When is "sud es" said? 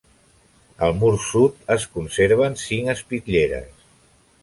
1.27-1.87